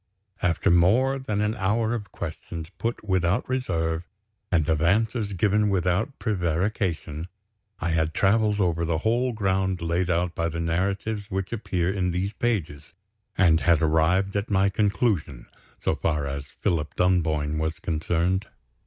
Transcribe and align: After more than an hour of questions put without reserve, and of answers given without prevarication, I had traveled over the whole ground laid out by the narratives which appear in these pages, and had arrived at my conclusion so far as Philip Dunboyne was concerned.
After 0.41 0.71
more 0.71 1.19
than 1.19 1.41
an 1.41 1.53
hour 1.57 1.93
of 1.93 2.11
questions 2.11 2.71
put 2.79 3.03
without 3.07 3.47
reserve, 3.47 4.01
and 4.51 4.67
of 4.67 4.81
answers 4.81 5.33
given 5.33 5.69
without 5.69 6.17
prevarication, 6.17 7.27
I 7.79 7.89
had 7.89 8.15
traveled 8.15 8.59
over 8.59 8.83
the 8.83 8.97
whole 8.97 9.31
ground 9.31 9.79
laid 9.79 10.09
out 10.09 10.33
by 10.33 10.49
the 10.49 10.59
narratives 10.59 11.29
which 11.29 11.53
appear 11.53 11.91
in 11.93 12.09
these 12.09 12.33
pages, 12.33 12.93
and 13.37 13.59
had 13.59 13.83
arrived 13.83 14.35
at 14.35 14.49
my 14.49 14.69
conclusion 14.69 15.45
so 15.83 15.93
far 15.93 16.25
as 16.25 16.45
Philip 16.45 16.95
Dunboyne 16.95 17.59
was 17.59 17.77
concerned. 17.77 18.47